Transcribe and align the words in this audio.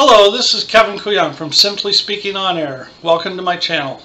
Hello, 0.00 0.30
this 0.30 0.54
is 0.54 0.62
Kevin 0.62 0.96
Kuyang 0.96 1.34
from 1.34 1.52
Simply 1.52 1.92
Speaking 1.92 2.36
On 2.36 2.56
Air. 2.56 2.88
Welcome 3.02 3.36
to 3.36 3.42
my 3.42 3.56
channel. 3.56 4.00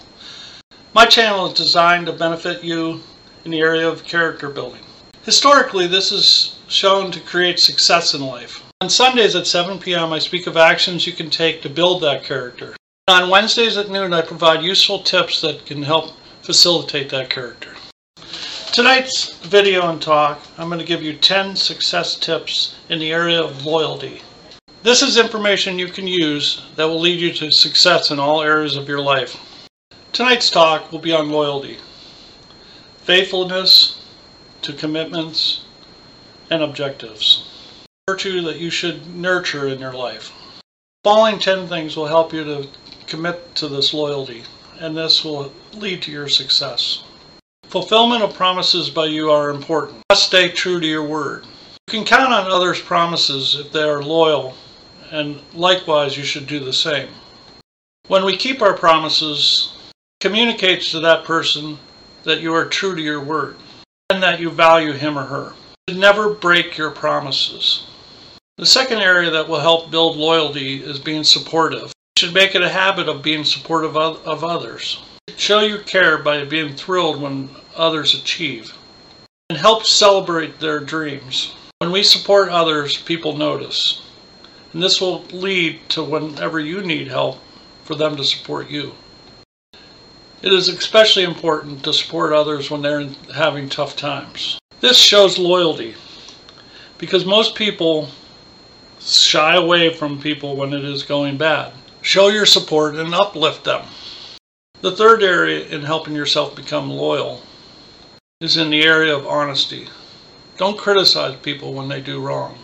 My 0.95 1.05
channel 1.05 1.45
is 1.45 1.53
designed 1.53 2.07
to 2.07 2.13
benefit 2.13 2.63
you 2.63 3.01
in 3.45 3.51
the 3.51 3.59
area 3.59 3.87
of 3.87 4.03
character 4.03 4.49
building. 4.49 4.81
Historically, 5.21 5.85
this 5.85 6.11
is 6.11 6.57
shown 6.67 7.11
to 7.11 7.19
create 7.19 7.59
success 7.59 8.15
in 8.15 8.21
life. 8.21 8.63
On 8.81 8.89
Sundays 8.89 9.35
at 9.35 9.45
7 9.45 9.77
p.m., 9.77 10.11
I 10.11 10.17
speak 10.17 10.47
of 10.47 10.57
actions 10.57 11.05
you 11.05 11.13
can 11.13 11.29
take 11.29 11.61
to 11.61 11.69
build 11.69 12.01
that 12.01 12.23
character. 12.23 12.75
On 13.07 13.29
Wednesdays 13.29 13.77
at 13.77 13.91
noon, 13.91 14.15
I 14.15 14.23
provide 14.23 14.63
useful 14.63 15.03
tips 15.03 15.41
that 15.41 15.63
can 15.67 15.83
help 15.83 16.13
facilitate 16.41 17.11
that 17.11 17.29
character. 17.29 17.75
Tonight's 18.71 19.37
video 19.45 19.91
and 19.91 20.01
talk, 20.01 20.41
I'm 20.57 20.69
going 20.69 20.79
to 20.79 20.85
give 20.87 21.03
you 21.03 21.13
10 21.13 21.55
success 21.55 22.15
tips 22.15 22.77
in 22.89 22.97
the 22.97 23.11
area 23.11 23.39
of 23.39 23.63
loyalty. 23.63 24.23
This 24.83 25.01
is 25.01 25.15
information 25.15 25.79
you 25.79 25.87
can 25.87 26.07
use 26.07 26.61
that 26.75 26.89
will 26.89 26.99
lead 26.99 27.21
you 27.21 27.31
to 27.35 27.51
success 27.51 28.11
in 28.11 28.19
all 28.19 28.41
areas 28.41 28.75
of 28.75 28.89
your 28.89 28.99
life. 28.99 29.37
Tonight's 30.11 30.49
talk 30.49 30.91
will 30.91 30.99
be 30.99 31.13
on 31.13 31.29
loyalty, 31.29 31.77
faithfulness 32.97 34.03
to 34.61 34.73
commitments 34.73 35.61
and 36.49 36.61
objectives, 36.61 37.47
virtue 38.09 38.41
that 38.41 38.57
you 38.57 38.69
should 38.69 39.15
nurture 39.15 39.69
in 39.69 39.79
your 39.79 39.93
life. 39.93 40.33
The 41.05 41.11
following 41.11 41.39
10 41.39 41.69
things 41.69 41.95
will 41.95 42.07
help 42.07 42.33
you 42.33 42.43
to 42.43 42.67
commit 43.07 43.55
to 43.55 43.69
this 43.69 43.93
loyalty, 43.93 44.43
and 44.81 44.97
this 44.97 45.23
will 45.23 45.53
lead 45.75 46.01
to 46.01 46.11
your 46.11 46.27
success. 46.27 47.05
Fulfillment 47.67 48.21
of 48.21 48.33
promises 48.33 48.89
by 48.89 49.05
you 49.05 49.31
are 49.31 49.49
important. 49.49 49.99
You 49.99 50.03
must 50.09 50.27
stay 50.27 50.49
true 50.49 50.81
to 50.81 50.85
your 50.85 51.07
word. 51.07 51.45
You 51.87 51.99
can 51.99 52.05
count 52.05 52.33
on 52.33 52.51
others' 52.51 52.81
promises 52.81 53.55
if 53.55 53.71
they 53.71 53.83
are 53.83 54.03
loyal 54.03 54.57
and 55.13 55.39
likewise 55.53 56.17
you 56.17 56.23
should 56.23 56.47
do 56.47 56.59
the 56.59 56.73
same. 56.73 57.07
When 58.07 58.25
we 58.25 58.35
keep 58.35 58.61
our 58.61 58.75
promises, 58.75 59.71
communicates 60.19 60.89
to 60.91 60.99
that 61.01 61.23
person 61.23 61.77
that 62.23 62.41
you 62.41 62.53
are 62.53 62.65
true 62.65 62.95
to 62.95 63.01
your 63.01 63.23
word 63.23 63.55
and 64.09 64.23
that 64.23 64.39
you 64.39 64.49
value 64.49 64.91
him 64.91 65.17
or 65.17 65.25
her. 65.25 65.53
Never 65.89 66.33
break 66.33 66.77
your 66.77 66.89
promises. 66.89 67.85
The 68.57 68.65
second 68.65 68.99
area 68.99 69.29
that 69.29 69.47
will 69.47 69.59
help 69.59 69.91
build 69.91 70.17
loyalty 70.17 70.83
is 70.83 70.99
being 70.99 71.23
supportive. 71.23 71.93
You 72.15 72.19
should 72.19 72.33
make 72.33 72.55
it 72.55 72.63
a 72.63 72.69
habit 72.69 73.07
of 73.07 73.21
being 73.21 73.43
supportive 73.43 73.95
of 73.95 74.43
others. 74.43 74.99
Show 75.37 75.59
your 75.59 75.79
care 75.79 76.17
by 76.17 76.43
being 76.43 76.75
thrilled 76.75 77.21
when 77.21 77.49
others 77.75 78.15
achieve 78.15 78.73
and 79.49 79.59
help 79.59 79.85
celebrate 79.85 80.59
their 80.59 80.79
dreams. 80.79 81.53
When 81.77 81.91
we 81.91 82.01
support 82.01 82.49
others, 82.49 82.97
people 82.97 83.37
notice. 83.37 84.01
And 84.73 84.81
this 84.81 84.99
will 84.99 85.23
lead 85.31 85.87
to 85.89 86.03
whenever 86.03 86.59
you 86.59 86.81
need 86.81 87.07
help 87.07 87.37
for 87.83 87.95
them 87.95 88.15
to 88.17 88.23
support 88.23 88.69
you. 88.69 88.93
It 90.41 90.51
is 90.51 90.67
especially 90.67 91.23
important 91.23 91.83
to 91.83 91.93
support 91.93 92.33
others 92.33 92.69
when 92.69 92.81
they're 92.81 93.07
having 93.33 93.69
tough 93.69 93.95
times. 93.95 94.59
This 94.81 94.97
shows 94.97 95.37
loyalty 95.37 95.95
because 96.97 97.25
most 97.25 97.55
people 97.55 98.09
shy 98.99 99.55
away 99.55 99.93
from 99.93 100.19
people 100.19 100.55
when 100.55 100.73
it 100.73 100.83
is 100.83 101.03
going 101.03 101.37
bad. 101.37 101.71
Show 102.01 102.27
your 102.27 102.45
support 102.45 102.95
and 102.95 103.13
uplift 103.13 103.63
them. 103.63 103.85
The 104.81 104.91
third 104.91 105.23
area 105.23 105.65
in 105.67 105.83
helping 105.83 106.15
yourself 106.15 106.55
become 106.55 106.89
loyal 106.89 107.41
is 108.41 108.57
in 108.57 108.69
the 108.69 108.83
area 108.83 109.15
of 109.15 109.25
honesty. 109.25 109.87
Don't 110.57 110.77
criticize 110.77 111.37
people 111.37 111.73
when 111.73 111.87
they 111.87 112.01
do 112.01 112.19
wrong. 112.19 112.57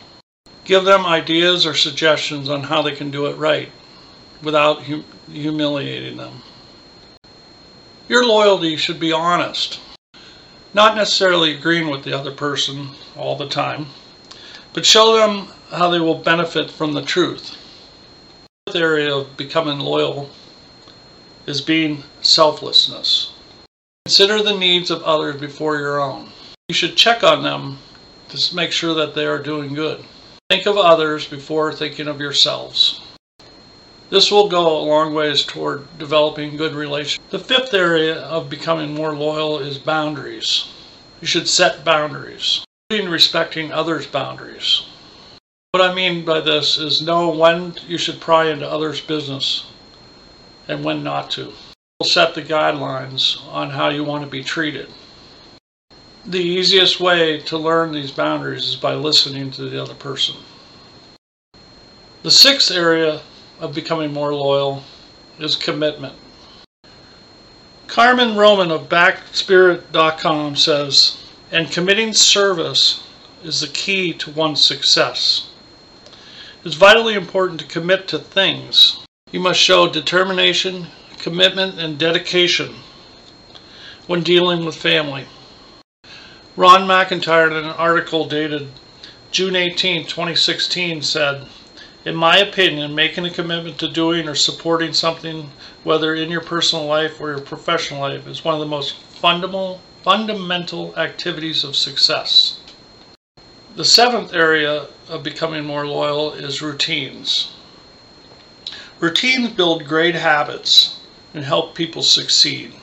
Give 0.70 0.86
them 0.86 1.04
ideas 1.04 1.66
or 1.66 1.74
suggestions 1.74 2.48
on 2.48 2.62
how 2.62 2.84
they 2.84 2.92
can 2.92 3.10
do 3.10 3.26
it 3.26 3.38
right 3.38 3.72
without 4.44 4.84
hum 4.84 5.04
humiliating 5.28 6.18
them. 6.18 6.44
Your 8.08 8.24
loyalty 8.24 8.76
should 8.76 9.00
be 9.00 9.12
honest. 9.12 9.80
Not 10.76 10.96
necessarily 10.96 11.56
agreeing 11.56 11.90
with 11.90 12.04
the 12.04 12.14
other 12.14 12.32
person 12.32 12.90
all 13.18 13.36
the 13.36 13.50
time, 13.50 13.88
but 14.74 14.86
show 14.86 15.18
them 15.18 15.48
how 15.72 15.90
they 15.90 16.00
will 16.00 16.22
benefit 16.34 16.70
from 16.70 16.94
the 16.94 17.02
truth. 17.02 17.58
The 18.68 18.78
area 18.78 19.12
of 19.12 19.36
becoming 19.38 19.80
loyal 19.80 20.30
is 21.48 21.62
being 21.62 22.04
selflessness. 22.22 23.34
Consider 24.06 24.44
the 24.44 24.60
needs 24.60 24.92
of 24.92 25.02
others 25.02 25.42
before 25.42 25.80
your 25.80 26.00
own. 26.00 26.30
You 26.68 26.76
should 26.76 26.96
check 26.96 27.24
on 27.24 27.42
them 27.42 27.80
to 28.28 28.56
make 28.56 28.72
sure 28.72 28.94
that 28.94 29.16
they 29.16 29.26
are 29.26 29.42
doing 29.42 29.74
good. 29.74 30.06
Think 30.50 30.66
of 30.66 30.78
others 30.78 31.28
before 31.28 31.72
thinking 31.72 32.08
of 32.08 32.20
yourselves. 32.20 33.02
This 34.10 34.32
will 34.32 34.50
go 34.50 34.80
a 34.80 34.82
long 34.82 35.14
ways 35.14 35.46
toward 35.46 36.00
developing 36.00 36.58
good 36.58 36.74
relations. 36.74 37.24
The 37.30 37.38
fifth 37.38 37.76
area 37.76 38.16
of 38.22 38.50
becoming 38.50 38.96
more 38.96 39.16
loyal 39.16 39.60
is 39.60 39.78
boundaries. 39.78 40.66
You 41.22 41.28
should 41.28 41.48
set 41.48 41.86
boundaries, 41.86 42.66
including 42.90 43.12
respecting 43.12 43.72
others' 43.72 44.08
boundaries. 44.08 44.86
What 45.70 45.88
I 45.88 45.94
mean 45.94 46.26
by 46.26 46.42
this 46.42 46.80
is 46.80 47.00
know 47.00 47.30
when 47.30 47.76
you 47.88 48.00
should 48.00 48.20
pry 48.20 48.50
into 48.50 48.68
others' 48.68 49.02
business 49.02 49.68
and 50.68 50.84
when 50.84 51.04
not 51.04 51.30
to. 51.32 51.54
Set 52.02 52.34
the 52.34 52.42
guidelines 52.42 53.40
on 53.50 53.70
how 53.70 53.90
you 53.90 54.04
want 54.04 54.24
to 54.24 54.30
be 54.32 54.44
treated. 54.44 54.92
The 56.30 56.38
easiest 56.38 57.00
way 57.00 57.40
to 57.48 57.58
learn 57.58 57.92
these 57.92 58.12
boundaries 58.12 58.68
is 58.68 58.76
by 58.76 58.94
listening 58.94 59.50
to 59.50 59.68
the 59.68 59.82
other 59.82 59.96
person. 59.96 60.36
The 62.22 62.30
sixth 62.30 62.70
area 62.70 63.22
of 63.60 63.74
becoming 63.74 64.14
more 64.14 64.36
loyal 64.36 64.84
is 65.40 65.56
commitment. 65.56 66.14
Carmen 67.88 68.36
Roman 68.36 68.70
of 68.70 68.90
Backspirit.com 68.90 70.56
says, 70.56 71.18
and 71.52 71.72
committing 71.72 72.14
service 72.14 73.02
is 73.44 73.62
the 73.62 73.68
key 73.68 74.14
to 74.14 74.30
one's 74.30 74.64
success. 74.64 75.50
It's 76.64 76.76
vitally 76.76 77.16
important 77.16 77.60
to 77.62 77.66
commit 77.66 78.08
to 78.10 78.20
things. 78.20 79.04
You 79.32 79.40
must 79.40 79.60
show 79.60 79.92
determination, 79.92 80.90
commitment, 81.18 81.80
and 81.80 81.98
dedication 81.98 82.76
when 84.06 84.22
dealing 84.22 84.64
with 84.64 84.76
family. 84.76 85.26
Ron 86.60 86.82
McIntyre, 86.82 87.48
in 87.48 87.56
an 87.56 87.68
article 87.68 88.28
dated 88.28 88.68
June 89.32 89.56
18, 89.56 90.06
2016, 90.08 91.02
said, 91.02 91.48
In 92.04 92.18
my 92.18 92.36
opinion, 92.36 92.94
making 92.94 93.26
a 93.26 93.30
commitment 93.30 93.80
to 93.80 93.88
doing 93.88 94.28
or 94.28 94.36
supporting 94.36 94.92
something, 94.92 95.52
whether 95.86 96.14
in 96.14 96.30
your 96.30 96.42
personal 96.42 96.86
life 96.86 97.22
or 97.22 97.30
your 97.30 97.40
professional 97.40 98.02
life, 98.02 98.28
is 98.28 98.44
one 98.44 98.56
of 98.56 98.60
the 98.60 98.66
most 98.66 98.96
fundamental, 98.96 99.80
fundamental 100.04 100.94
activities 100.98 101.64
of 101.64 101.78
success. 101.78 102.60
The 103.78 103.86
seventh 103.86 104.34
area 104.34 104.88
of 105.08 105.24
becoming 105.24 105.64
more 105.64 105.88
loyal 105.88 106.34
is 106.34 106.62
routines. 106.62 107.54
Routines 109.00 109.52
build 109.52 109.86
great 109.86 110.16
habits 110.16 111.00
and 111.34 111.46
help 111.46 111.74
people 111.74 112.04
succeed. 112.04 112.74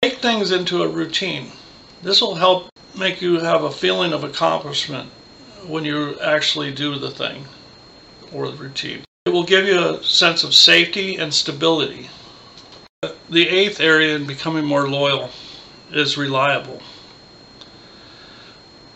Make 0.00 0.16
things 0.20 0.50
into 0.50 0.82
a 0.82 0.88
routine. 0.88 1.52
This 2.02 2.22
will 2.22 2.36
help 2.36 2.70
make 2.98 3.22
you 3.22 3.38
have 3.38 3.62
a 3.62 3.70
feeling 3.70 4.12
of 4.12 4.24
accomplishment 4.24 5.08
when 5.64 5.84
you 5.84 6.18
actually 6.20 6.72
do 6.72 6.98
the 6.98 7.10
thing 7.10 7.44
or 8.32 8.50
the 8.50 8.56
routine. 8.56 9.04
It 9.24 9.30
will 9.30 9.44
give 9.44 9.66
you 9.66 9.78
a 9.78 10.02
sense 10.02 10.42
of 10.42 10.52
safety 10.52 11.16
and 11.16 11.32
stability. 11.32 12.10
The 13.30 13.48
eighth 13.48 13.80
area 13.80 14.16
in 14.16 14.26
becoming 14.26 14.64
more 14.64 14.88
loyal 14.88 15.30
is 15.92 16.18
reliable. 16.18 16.82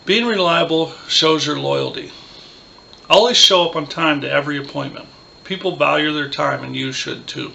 Being 0.05 0.25
reliable 0.25 0.91
shows 1.07 1.45
your 1.45 1.57
loyalty. 1.57 2.11
Always 3.09 3.37
show 3.37 3.69
up 3.69 3.77
on 3.77 3.87
time 3.87 4.19
to 4.21 4.29
every 4.29 4.57
appointment. 4.57 5.07
People 5.45 5.77
value 5.77 6.11
their 6.11 6.29
time 6.29 6.61
and 6.61 6.75
you 6.75 6.91
should 6.91 7.25
too. 7.25 7.53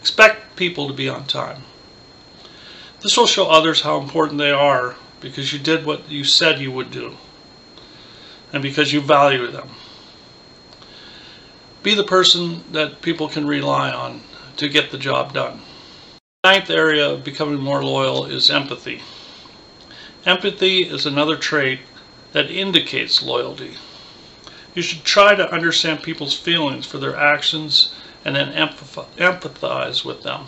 Expect 0.00 0.56
people 0.56 0.86
to 0.88 0.94
be 0.94 1.08
on 1.08 1.24
time. 1.24 1.62
This 3.00 3.16
will 3.16 3.26
show 3.26 3.48
others 3.48 3.80
how 3.80 3.98
important 4.00 4.38
they 4.38 4.50
are 4.50 4.96
because 5.28 5.52
you 5.52 5.58
did 5.58 5.84
what 5.84 6.08
you 6.08 6.22
said 6.22 6.60
you 6.60 6.70
would 6.70 6.90
do 6.90 7.16
and 8.52 8.62
because 8.62 8.92
you 8.92 9.00
value 9.00 9.48
them. 9.48 9.68
Be 11.82 11.94
the 11.94 12.04
person 12.04 12.64
that 12.72 13.02
people 13.02 13.28
can 13.28 13.46
rely 13.46 13.90
on 13.90 14.22
to 14.56 14.68
get 14.68 14.90
the 14.90 14.98
job 14.98 15.32
done. 15.34 15.60
The 16.42 16.52
ninth 16.52 16.70
area 16.70 17.10
of 17.10 17.24
becoming 17.24 17.58
more 17.58 17.84
loyal 17.84 18.24
is 18.24 18.50
empathy. 18.50 19.02
Empathy 20.24 20.82
is 20.82 21.06
another 21.06 21.36
trait 21.36 21.80
that 22.32 22.50
indicates 22.50 23.22
loyalty. 23.22 23.76
You 24.74 24.82
should 24.82 25.04
try 25.04 25.34
to 25.34 25.52
understand 25.52 26.02
people's 26.02 26.38
feelings 26.38 26.86
for 26.86 26.98
their 26.98 27.16
actions 27.16 27.92
and 28.24 28.36
then 28.36 28.52
empathize 28.52 30.04
with 30.04 30.22
them. 30.22 30.46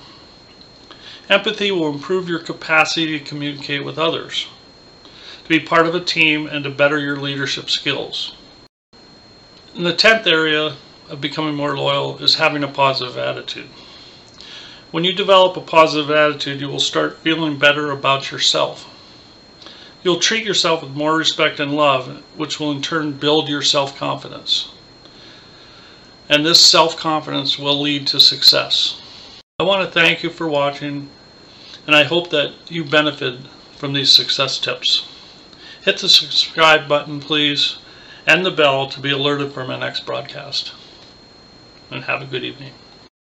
Empathy 1.28 1.70
will 1.70 1.90
improve 1.90 2.28
your 2.28 2.38
capacity 2.38 3.18
to 3.18 3.24
communicate 3.24 3.84
with 3.84 3.98
others 3.98 4.46
to 5.48 5.58
be 5.58 5.64
part 5.64 5.86
of 5.86 5.94
a 5.94 6.00
team 6.00 6.46
and 6.46 6.64
to 6.64 6.70
better 6.70 6.98
your 6.98 7.16
leadership 7.16 7.70
skills. 7.70 8.36
In 9.74 9.84
the 9.84 9.94
10th 9.94 10.26
area 10.26 10.76
of 11.08 11.22
becoming 11.22 11.54
more 11.54 11.74
loyal 11.74 12.18
is 12.18 12.34
having 12.34 12.62
a 12.62 12.68
positive 12.68 13.16
attitude. 13.16 13.68
When 14.90 15.04
you 15.04 15.14
develop 15.14 15.56
a 15.56 15.62
positive 15.62 16.10
attitude, 16.10 16.60
you 16.60 16.68
will 16.68 16.80
start 16.80 17.18
feeling 17.20 17.58
better 17.58 17.90
about 17.90 18.30
yourself. 18.30 18.94
You'll 20.02 20.20
treat 20.20 20.44
yourself 20.44 20.82
with 20.82 20.92
more 20.92 21.16
respect 21.16 21.60
and 21.60 21.74
love, 21.74 22.22
which 22.36 22.60
will 22.60 22.70
in 22.70 22.82
turn 22.82 23.12
build 23.12 23.48
your 23.48 23.62
self-confidence. 23.62 24.70
And 26.28 26.44
this 26.44 26.60
self-confidence 26.60 27.58
will 27.58 27.80
lead 27.80 28.06
to 28.08 28.20
success. 28.20 29.00
I 29.58 29.64
want 29.64 29.82
to 29.82 29.90
thank 29.90 30.22
you 30.22 30.28
for 30.28 30.46
watching, 30.46 31.08
and 31.86 31.96
I 31.96 32.04
hope 32.04 32.28
that 32.30 32.52
you 32.68 32.84
benefited 32.84 33.46
from 33.76 33.94
these 33.94 34.12
success 34.12 34.58
tips. 34.58 35.06
Hit 35.82 35.98
the 35.98 36.08
subscribe 36.08 36.88
button, 36.88 37.20
please, 37.20 37.78
and 38.26 38.44
the 38.44 38.50
bell 38.50 38.88
to 38.88 39.00
be 39.00 39.10
alerted 39.10 39.52
for 39.52 39.64
my 39.64 39.78
next 39.78 40.04
broadcast. 40.04 40.72
And 41.90 42.04
have 42.04 42.20
a 42.20 42.26
good 42.26 42.44
evening. 42.44 42.72